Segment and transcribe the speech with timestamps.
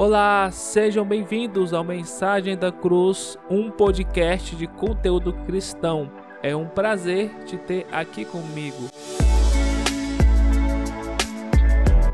[0.00, 6.10] Olá, sejam bem-vindos ao Mensagem da Cruz, um podcast de conteúdo cristão.
[6.42, 8.88] É um prazer te ter aqui comigo.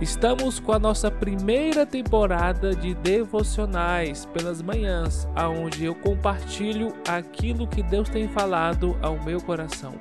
[0.01, 7.85] Estamos com a nossa primeira temporada de devocionais pelas manhãs, aonde eu compartilho aquilo que
[7.85, 9.95] Deus tem falado ao meu coração.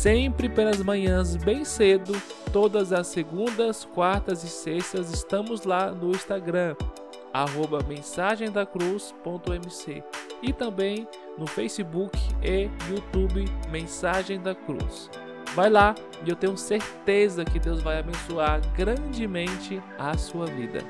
[0.00, 2.14] Sempre pelas manhãs bem cedo,
[2.50, 6.74] todas as segundas, quartas e sextas estamos lá no Instagram,
[7.34, 10.02] arroba mensagemdacruz.mc
[10.42, 15.10] e também no Facebook e YouTube Mensagem da Cruz.
[15.54, 20.82] Vai lá e eu tenho certeza que Deus vai abençoar grandemente a sua vida.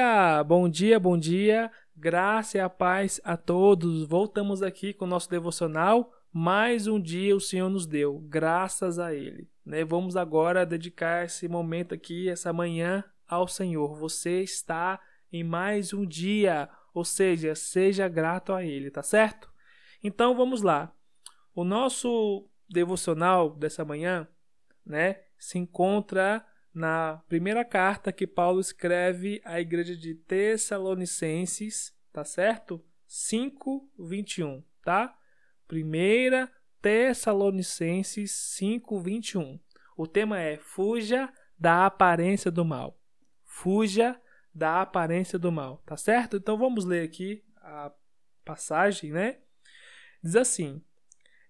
[0.00, 1.70] Dia, bom dia, bom dia.
[1.94, 4.04] Graça e a paz a todos.
[4.04, 6.10] Voltamos aqui com o nosso devocional.
[6.32, 9.46] Mais um dia o Senhor nos deu, graças a Ele.
[9.64, 9.84] Né?
[9.84, 13.94] Vamos agora dedicar esse momento aqui, essa manhã, ao Senhor.
[13.98, 14.98] Você está
[15.30, 19.52] em mais um dia, ou seja, seja grato a Ele, tá certo?
[20.02, 20.94] Então vamos lá.
[21.54, 24.26] O nosso devocional dessa manhã,
[24.86, 32.84] né, se encontra na primeira carta que Paulo escreve à igreja de Tessalonicenses, tá certo?
[33.06, 35.16] 5:21, tá?
[35.66, 39.58] Primeira Tessalonicenses 5:21.
[39.96, 42.98] O tema é fuja da aparência do mal.
[43.44, 44.20] Fuja
[44.54, 46.36] da aparência do mal, tá certo?
[46.36, 47.92] Então vamos ler aqui a
[48.44, 49.38] passagem, né?
[50.22, 50.82] Diz assim: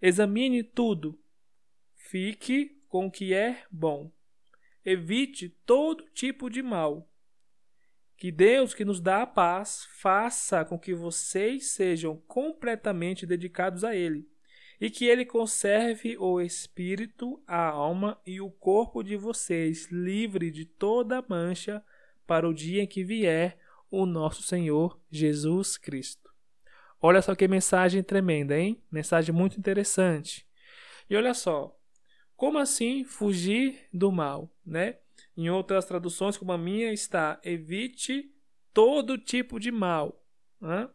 [0.01, 1.21] Examine tudo,
[1.95, 4.11] fique com o que é bom
[4.84, 7.09] evite todo tipo de mal.
[8.17, 13.97] Que Deus, que nos dá a paz, faça com que vocês sejam completamente dedicados a
[13.97, 14.28] Ele
[14.81, 20.65] e que Ele conserve o espírito, a alma e o corpo de vocês livre de
[20.65, 21.82] toda mancha
[22.26, 23.59] para o dia em que vier
[23.91, 26.31] o nosso Senhor Jesus Cristo.
[27.00, 28.82] Olha só que mensagem tremenda, hein?
[28.91, 30.47] Mensagem muito interessante.
[31.09, 31.76] E olha só,
[32.41, 34.97] como assim fugir do mal, né?
[35.37, 38.34] Em outras traduções, como a minha, está evite
[38.73, 40.25] todo tipo de mal.
[40.59, 40.89] Né?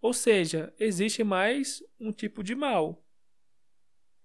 [0.00, 3.04] Ou seja, existe mais um tipo de mal.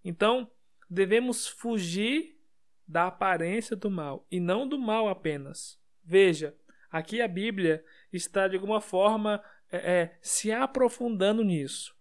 [0.03, 0.47] Então,
[0.87, 2.39] devemos fugir
[2.87, 5.81] da aparência do mal e não do mal apenas.
[6.03, 6.55] Veja,
[6.91, 7.83] aqui a Bíblia
[8.13, 11.97] está de alguma forma é, é, se aprofundando nisso.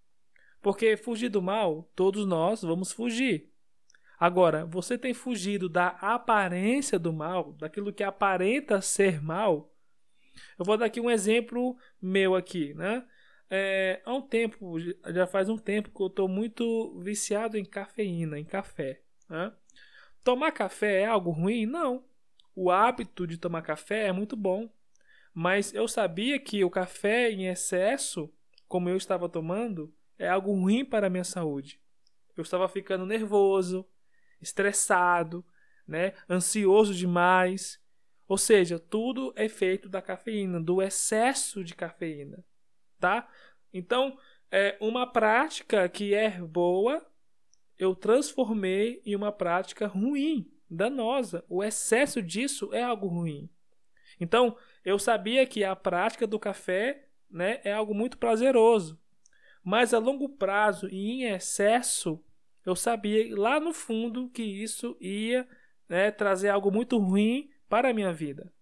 [0.61, 3.56] Porque fugir do mal, todos nós vamos fugir.
[4.19, 9.72] Agora, você tem fugido da aparência do mal, daquilo que aparenta ser mal.
[10.59, 13.04] Eu vou dar aqui um exemplo meu aqui, né?
[13.49, 18.38] É, há um tempo, já faz um tempo que eu estou muito viciado em cafeína,
[18.38, 19.00] em café.
[19.28, 19.53] Né?
[20.25, 21.66] Tomar café é algo ruim?
[21.66, 22.04] Não.
[22.54, 24.69] O hábito de tomar café é muito bom.
[25.33, 28.33] Mas eu sabia que o café em excesso,
[28.66, 31.78] como eu estava tomando, é algo ruim para a minha saúde.
[32.37, 33.87] Eu estava ficando nervoso,
[34.41, 35.45] estressado,
[35.87, 37.81] né, ansioso demais.
[38.29, 42.45] Ou seja, tudo é feito da cafeína, do excesso de cafeína,
[42.99, 43.29] tá?
[43.73, 44.19] Então,
[44.51, 47.07] é uma prática que é boa,
[47.79, 51.45] eu transformei em uma prática ruim, danosa.
[51.49, 53.49] O excesso disso é algo ruim.
[54.19, 58.99] Então, eu sabia que a prática do café, né, é algo muito prazeroso.
[59.63, 62.25] Mas a longo prazo e em excesso,
[62.66, 65.49] eu sabia lá no fundo que isso ia
[65.88, 68.53] né, trazer algo muito ruim para a minha vida.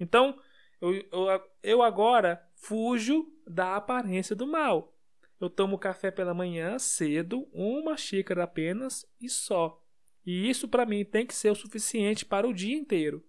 [0.00, 0.40] Então,
[0.80, 4.96] eu, eu, eu agora fujo da aparência do mal.
[5.38, 9.78] Eu tomo café pela manhã cedo, uma xícara apenas e só.
[10.24, 13.22] E isso para mim tem que ser o suficiente para o dia inteiro.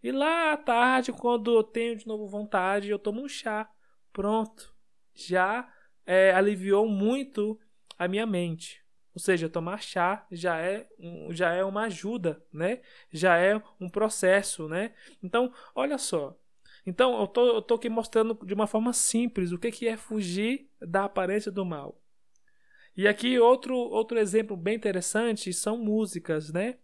[0.00, 3.68] E lá à tarde, quando eu tenho de novo vontade, eu tomo um chá.
[4.12, 4.72] Pronto.
[5.12, 5.68] Já
[6.06, 7.58] é, aliviou muito
[7.98, 8.83] a minha mente.
[9.14, 10.88] Ou seja, tomar chá já é,
[11.30, 12.80] já é uma ajuda, né?
[13.12, 14.92] Já é um processo, né?
[15.22, 16.36] Então, olha só.
[16.86, 19.96] Então, eu tô, eu tô aqui mostrando de uma forma simples o que, que é
[19.96, 22.00] fugir da aparência do mal.
[22.96, 26.76] E aqui outro, outro exemplo bem interessante são músicas, né?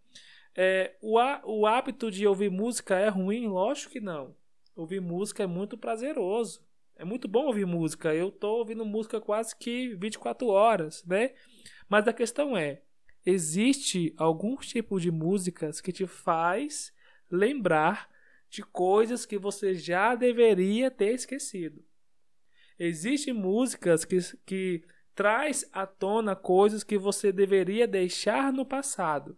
[0.55, 3.47] É, o, o hábito de ouvir música é ruim?
[3.47, 4.35] Lógico que não.
[4.75, 6.61] Ouvir música é muito prazeroso.
[7.01, 8.13] É muito bom ouvir música.
[8.13, 11.33] Eu tô ouvindo música quase que 24 horas, né?
[11.89, 12.83] Mas a questão é,
[13.25, 16.93] existe algum tipo de músicas que te faz
[17.27, 18.07] lembrar
[18.51, 21.83] de coisas que você já deveria ter esquecido.
[22.77, 24.83] Existem músicas que, que
[25.15, 29.35] traz à tona coisas que você deveria deixar no passado.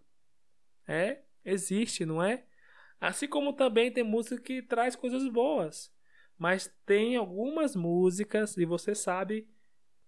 [0.86, 2.44] É, existe, não é?
[3.00, 5.94] Assim como também tem música que traz coisas boas.
[6.44, 9.48] Mas tem algumas músicas, e você sabe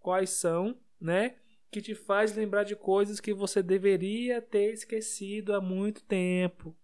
[0.02, 1.38] quais são, né?
[1.72, 6.76] Que te faz lembrar de coisas que você deveria ter esquecido há muito tempo,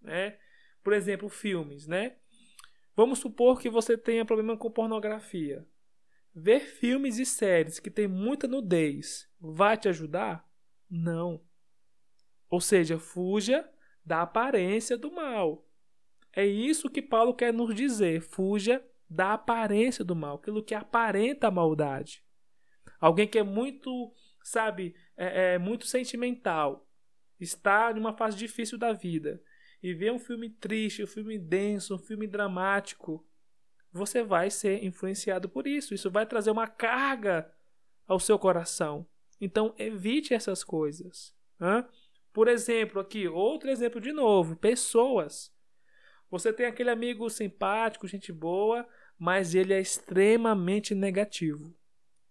[0.00, 0.38] né?
[0.82, 2.16] Por exemplo, filmes, né?
[2.96, 5.68] Vamos supor que você tenha problema com pornografia.
[6.34, 10.50] Ver filmes e séries que tem muita nudez vai te ajudar?
[10.88, 11.42] Não.
[12.48, 13.70] Ou seja, fuja
[14.02, 15.68] da aparência do mal.
[16.32, 18.22] É isso que Paulo quer nos dizer.
[18.22, 22.24] Fuja da aparência do mal, aquilo que aparenta a maldade.
[23.00, 24.12] Alguém que é muito,
[24.42, 26.88] sabe, é, é muito sentimental,
[27.38, 29.42] está em uma fase difícil da vida
[29.82, 33.26] e vê um filme triste, um filme denso, um filme dramático,
[33.94, 35.94] você vai ser influenciado por isso.
[35.94, 37.48] Isso vai trazer uma carga
[38.06, 39.06] ao seu coração.
[39.40, 41.32] Então, evite essas coisas.
[41.60, 41.86] Hã?
[42.32, 45.54] Por exemplo, aqui, outro exemplo de novo: pessoas.
[46.34, 48.84] Você tem aquele amigo simpático, gente boa,
[49.16, 51.72] mas ele é extremamente negativo.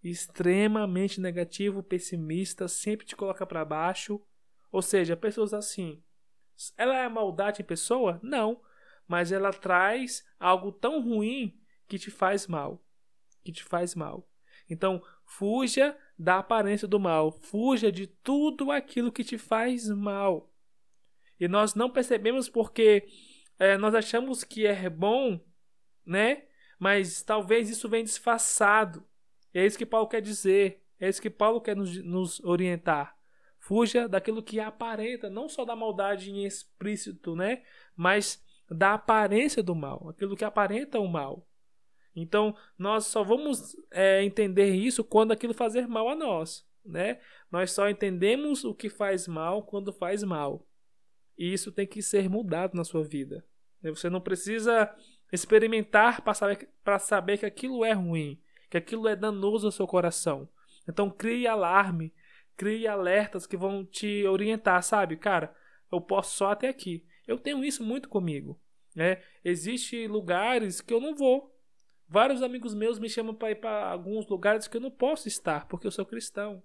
[0.03, 4.21] Extremamente negativo, pessimista, sempre te coloca para baixo.
[4.69, 6.03] Ou seja, pessoas assim.
[6.75, 8.19] Ela é maldade em pessoa?
[8.21, 8.61] Não.
[9.07, 11.57] Mas ela traz algo tão ruim
[11.87, 12.85] que te faz mal.
[13.41, 14.29] Que te faz mal.
[14.69, 20.53] Então, fuja da aparência do mal, fuja de tudo aquilo que te faz mal.
[21.39, 23.07] E nós não percebemos porque
[23.59, 25.39] é, nós achamos que é bom,
[26.05, 26.43] né?
[26.79, 29.05] Mas talvez isso venha disfarçado.
[29.53, 30.83] É isso que Paulo quer dizer.
[30.99, 33.17] É isso que Paulo quer nos, nos orientar.
[33.59, 37.63] Fuja daquilo que aparenta, não só da maldade em explícito, né?
[37.95, 41.47] Mas da aparência do mal, aquilo que aparenta o mal.
[42.15, 47.19] Então, nós só vamos é, entender isso quando aquilo fazer mal a nós, né?
[47.51, 50.67] Nós só entendemos o que faz mal quando faz mal.
[51.37, 53.45] E isso tem que ser mudado na sua vida.
[53.81, 53.89] Né?
[53.89, 54.93] Você não precisa
[55.31, 56.69] experimentar para saber,
[56.99, 58.39] saber que aquilo é ruim,
[58.69, 60.47] que aquilo é danoso ao seu coração.
[60.87, 62.13] Então, crie alarme,
[62.55, 65.17] crie alertas que vão te orientar, sabe?
[65.17, 65.55] Cara,
[65.91, 67.05] eu posso só até aqui.
[67.27, 68.59] Eu tenho isso muito comigo.
[68.95, 69.21] Né?
[69.43, 71.53] Existem lugares que eu não vou,
[72.13, 75.67] Vários amigos meus me chamam para ir para alguns lugares que eu não posso estar,
[75.67, 76.61] porque eu sou cristão.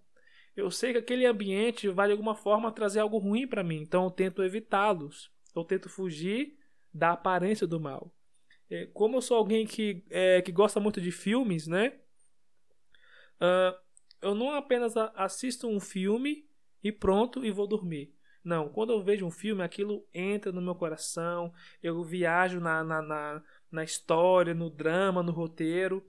[0.61, 4.05] Eu sei que aquele ambiente vai de alguma forma trazer algo ruim para mim, então
[4.05, 5.31] eu tento evitá-los.
[5.55, 6.59] Eu tento fugir
[6.93, 8.13] da aparência do mal.
[8.71, 11.99] É, como eu sou alguém que, é, que gosta muito de filmes, né?
[13.41, 13.79] Uh,
[14.21, 16.47] eu não apenas assisto um filme
[16.83, 18.15] e pronto e vou dormir.
[18.45, 21.53] Não, quando eu vejo um filme, aquilo entra no meu coração,
[21.83, 26.05] eu viajo na, na, na na história, no drama, no roteiro.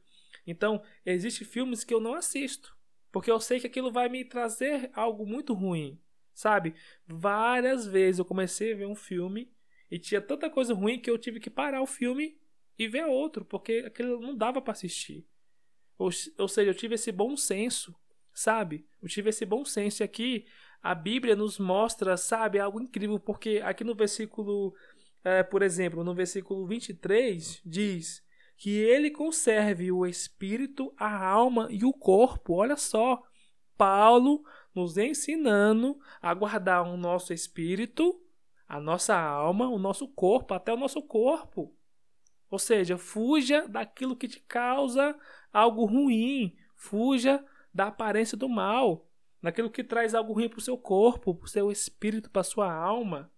[0.46, 2.76] Então, existem filmes que eu não assisto,
[3.12, 6.00] porque eu sei que aquilo vai me trazer algo muito ruim,
[6.34, 6.76] sabe?
[7.08, 9.52] Várias vezes eu comecei a ver um filme
[9.90, 12.38] e tinha tanta coisa ruim que eu tive que parar o filme
[12.78, 15.28] e ver outro, porque aquilo não dava para assistir.
[15.98, 17.94] Ou, ou seja, eu tive esse bom senso,
[18.34, 18.88] sabe?
[19.02, 20.46] Eu tive esse bom senso e aqui
[20.82, 24.74] a Bíblia nos mostra, sabe, algo incrível, porque aqui no versículo
[25.24, 28.24] é, por exemplo, no versículo 23, diz
[28.60, 32.56] que ele conserve o espírito, a alma e o corpo.
[32.56, 33.24] Olha só,
[33.78, 34.44] Paulo
[34.76, 38.22] nos ensinando a guardar o nosso espírito,
[38.68, 41.74] a nossa alma, o nosso corpo, até o nosso corpo.
[42.52, 45.18] Ou seja, fuja daquilo que te causa
[45.54, 47.42] algo ruim, fuja
[47.74, 49.10] da aparência do mal,
[49.42, 52.44] daquilo que traz algo ruim para o seu corpo, para o seu espírito, para a
[52.44, 53.32] sua alma.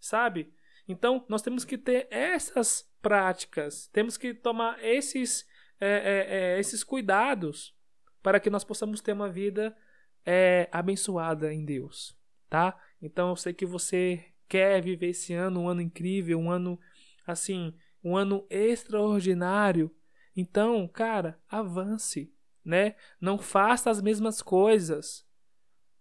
[0.00, 0.52] Sabe?
[0.86, 5.46] Então, nós temos que ter essas práticas, temos que tomar esses,
[5.80, 7.74] é, é, é, esses cuidados
[8.22, 9.76] para que nós possamos ter uma vida
[10.24, 12.16] é, abençoada em Deus,
[12.48, 12.78] tá?
[13.00, 16.78] Então, eu sei que você quer viver esse ano um ano incrível, um ano
[17.26, 19.90] assim, um ano extraordinário.
[20.36, 22.32] Então, cara, avance,
[22.64, 22.94] né?
[23.20, 25.26] Não faça as mesmas coisas.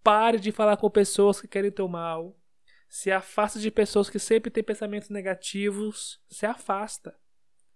[0.03, 2.35] Pare de falar com pessoas que querem teu mal
[2.91, 7.17] se afasta de pessoas que sempre têm pensamentos negativos, se afasta.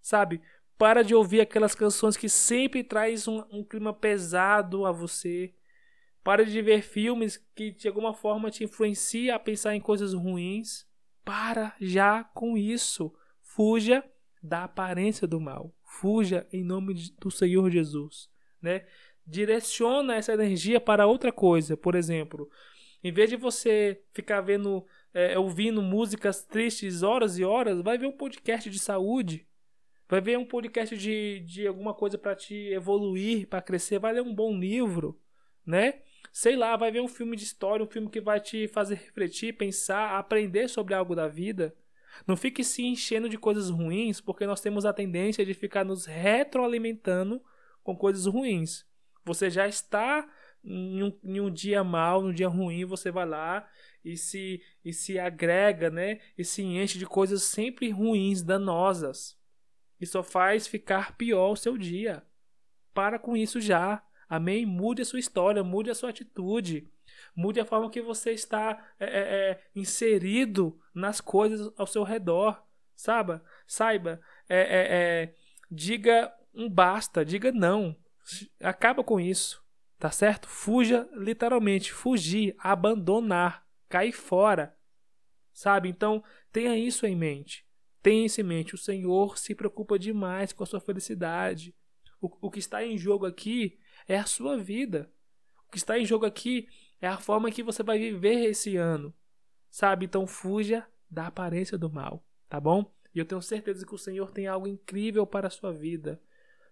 [0.02, 0.42] Sabe?
[0.78, 5.56] Para de ouvir aquelas canções que sempre traz um, um clima pesado a você.
[6.22, 10.86] Para de ver filmes que de alguma forma te influenciam a pensar em coisas ruins.
[11.24, 13.16] Para já com isso.
[13.42, 14.04] Fuja
[14.44, 15.74] da aparência do mal.
[15.82, 18.30] Fuja em nome do Senhor Jesus,
[18.62, 18.86] né?
[19.26, 22.50] Direciona essa energia para outra coisa, por exemplo,
[23.06, 24.84] em vez de você ficar vendo
[25.16, 29.48] é, ouvindo músicas tristes horas e horas, vai ver um podcast de saúde.
[30.10, 33.98] Vai ver um podcast de, de alguma coisa para te evoluir, para crescer.
[33.98, 35.18] Vai ler um bom livro,
[35.66, 36.02] né?
[36.34, 39.56] Sei lá, vai ver um filme de história, um filme que vai te fazer refletir,
[39.56, 41.74] pensar, aprender sobre algo da vida.
[42.28, 46.06] Não fique se enchendo de coisas ruins, porque nós temos a tendência de ficar nos
[46.06, 47.42] retroalimentando
[47.82, 48.86] com coisas ruins.
[49.24, 50.30] Você já está
[50.62, 53.66] em um, em um dia mal, num dia ruim, você vai lá
[54.06, 56.20] e se, e se agrega, né?
[56.38, 59.36] E se enche de coisas sempre ruins, danosas.
[60.00, 62.24] E só faz ficar pior o seu dia.
[62.94, 64.06] Para com isso já.
[64.30, 64.66] Amém?
[64.66, 66.88] Mude a sua história, mude a sua atitude.
[67.36, 72.64] Mude a forma que você está é, é, é inserido nas coisas ao seu redor.
[72.96, 74.88] Saiba, saiba, é, é,
[75.24, 75.36] é,
[75.70, 77.96] diga um basta, diga não.
[78.62, 79.62] Acaba com isso,
[80.00, 80.48] tá certo?
[80.48, 84.75] Fuja, literalmente, fugir, abandonar, cair fora,
[85.54, 85.89] sabe?
[85.89, 87.65] Então, tenha isso em mente.
[88.01, 88.75] Tenha isso em mente.
[88.75, 91.75] O Senhor se preocupa demais com a sua felicidade.
[92.22, 95.12] O, o que está em jogo aqui é a sua vida.
[95.68, 96.68] O que está em jogo aqui
[97.01, 99.13] é a forma que você vai viver esse ano.
[99.70, 100.06] Sabe?
[100.06, 102.92] Então fuja da aparência do mal, tá bom?
[103.13, 106.22] E eu tenho certeza que o Senhor tem algo incrível para a sua vida.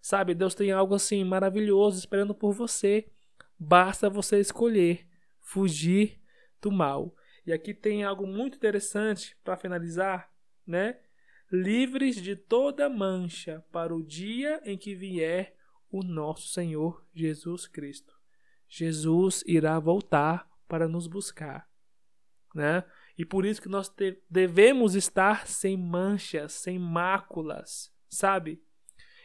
[0.02, 0.34] Sabe?
[0.34, 3.10] Deus tem algo assim maravilhoso esperando por você.
[3.58, 5.08] Basta você escolher
[5.40, 6.20] fugir
[6.64, 7.16] do mal.
[7.46, 10.32] E aqui tem algo muito interessante para finalizar,
[10.66, 10.98] né?
[11.52, 15.56] Livres de toda mancha para o dia em que vier
[15.92, 18.18] o nosso Senhor Jesus Cristo.
[18.68, 21.70] Jesus irá voltar para nos buscar,
[22.56, 22.84] né?
[23.16, 23.94] E por isso que nós
[24.28, 28.64] devemos estar sem manchas, sem máculas, sabe?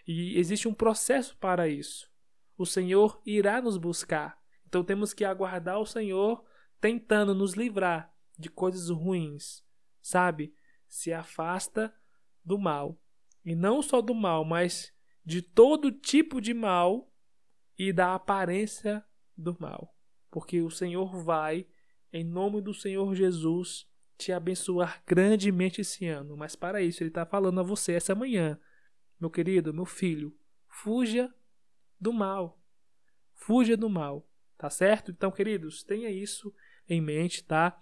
[0.07, 2.11] E existe um processo para isso.
[2.59, 4.39] O Senhor irá nos buscar.
[4.67, 6.45] Então temos que aguardar o Senhor
[6.81, 9.65] tentando nos livrar de coisas ruins,
[10.01, 10.55] sabe?
[10.89, 11.95] Se afasta
[12.45, 13.01] do mal.
[13.45, 14.93] E não só do mal, mas
[15.25, 17.13] de todo tipo de mal
[17.79, 19.05] e da aparência
[19.37, 19.95] do mal.
[20.31, 21.67] Porque o Senhor vai,
[22.13, 26.37] em nome do Senhor Jesus, te abençoar grandemente esse ano.
[26.37, 28.59] Mas para isso, Ele está falando a você essa manhã,
[29.21, 31.33] meu querido, meu filho, fuja
[32.01, 32.61] do mal.
[33.35, 35.11] Fuja do mal, tá certo?
[35.11, 36.53] Então, queridos, tenha isso
[36.89, 37.77] em mente, tá?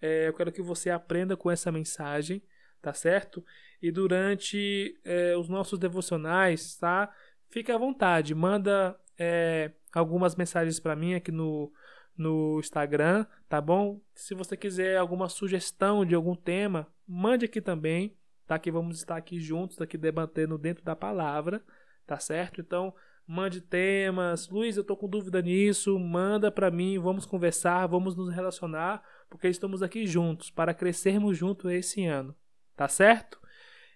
[0.00, 2.42] É, eu quero que você aprenda com essa mensagem,
[2.80, 3.44] tá certo?
[3.80, 7.12] E durante é, os nossos devocionais, tá?
[7.48, 11.72] Fique à vontade, manda é, algumas mensagens para mim aqui no,
[12.16, 14.00] no Instagram, tá bom?
[14.14, 18.16] Se você quiser alguma sugestão de algum tema, mande aqui também,
[18.46, 18.58] tá?
[18.58, 21.62] Que vamos estar aqui juntos, aqui debatendo dentro da palavra,
[22.06, 22.60] tá certo?
[22.60, 22.94] Então,
[23.26, 24.48] mande temas.
[24.48, 29.48] Luiz, eu tô com dúvida nisso, manda para mim, vamos conversar, vamos nos relacionar, porque
[29.48, 32.34] estamos aqui juntos para crescermos juntos esse ano,
[32.76, 33.40] tá certo?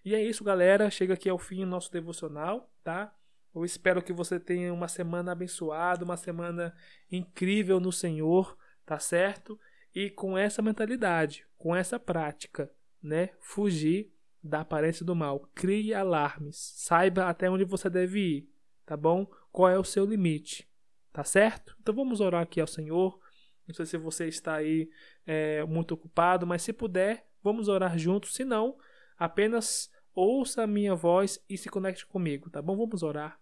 [0.04, 0.88] E é isso, galera.
[0.88, 3.12] Chega aqui ao fim o nosso devocional, tá?
[3.52, 6.73] Eu espero que você tenha uma semana abençoada, uma semana
[7.11, 9.59] incrível no Senhor, tá certo?
[9.92, 12.71] E com essa mentalidade, com essa prática,
[13.02, 13.30] né?
[13.40, 15.50] Fugir da aparência do mal.
[15.54, 16.56] Crie alarmes.
[16.76, 18.49] Saiba até onde você deve ir,
[18.87, 19.26] tá bom?
[19.52, 20.66] Qual é o seu limite,
[21.12, 21.76] tá certo?
[21.81, 23.19] Então vamos orar aqui ao Senhor.
[23.66, 24.88] Não sei se você está aí
[25.26, 28.33] é, muito ocupado, mas se puder, vamos orar juntos.
[28.33, 28.78] Se não,
[29.19, 32.76] apenas ouça a minha voz e se conecte comigo, tá bom?
[32.76, 33.38] Vamos orar.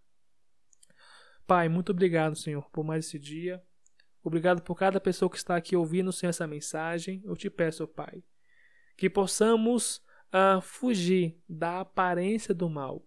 [1.46, 3.62] Pai, muito obrigado, Senhor, por mais esse dia.
[4.22, 7.20] Obrigado por cada pessoa que está aqui ouvindo sem essa mensagem.
[7.22, 8.24] Eu te peço, Pai,
[8.96, 9.98] que possamos
[10.32, 13.06] uh, fugir da aparência do mal.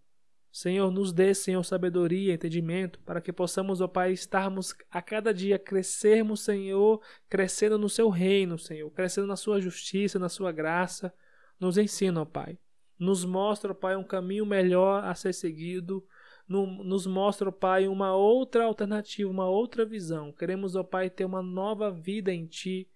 [0.57, 5.59] Senhor, nos dê, Senhor, sabedoria, entendimento, para que possamos, ó Pai, estarmos a cada dia
[5.59, 11.13] crescermos, Senhor, crescendo no Seu reino, Senhor, crescendo na Sua justiça, na Sua graça.
[11.59, 12.57] Nos ensina, ó Pai
[12.99, 16.05] nos mostra, Pai, um caminho melhor a ser seguido,
[16.47, 20.31] nos mostra, Pai, uma outra alternativa, uma outra visão.
[20.31, 22.89] Queremos, ó Pai, ter uma nova vida em Ti,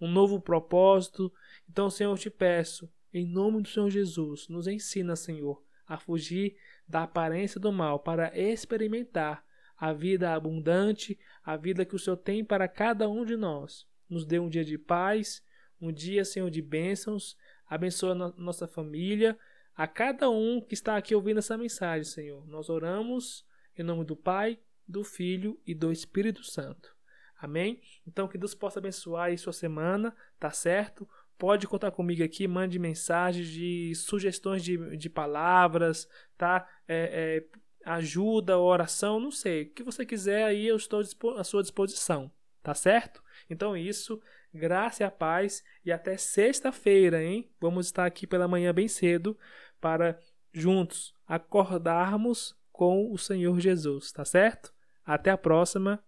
[0.00, 1.32] um novo propósito.
[1.68, 6.56] Então, Senhor, eu te peço, em nome do Senhor Jesus, nos ensina, Senhor, a fugir
[6.88, 9.44] da aparência do mal para experimentar
[9.76, 13.86] a vida abundante, a vida que o Senhor tem para cada um de nós.
[14.08, 15.42] Nos dê um dia de paz,
[15.80, 17.36] um dia, Senhor, de bênçãos
[17.68, 19.38] abençoa a nossa família,
[19.74, 22.46] a cada um que está aqui ouvindo essa mensagem, Senhor.
[22.46, 23.44] Nós oramos
[23.76, 26.94] em nome do Pai, do Filho e do Espírito Santo.
[27.38, 27.82] Amém?
[28.06, 31.06] Então que Deus possa abençoar aí sua semana, tá certo?
[31.38, 36.66] Pode contar comigo aqui, mande mensagens de sugestões de, de palavras, tá?
[36.88, 39.64] É, é, ajuda, oração, não sei.
[39.64, 41.02] O que você quiser aí, eu estou
[41.36, 42.30] à sua disposição,
[42.62, 43.22] tá certo?
[43.50, 44.20] Então isso
[44.52, 47.50] graça e a paz e até sexta-feira, hein?
[47.60, 49.38] Vamos estar aqui pela manhã bem cedo
[49.80, 50.18] para
[50.52, 54.72] juntos acordarmos com o Senhor Jesus, tá certo?
[55.04, 56.02] Até a próxima.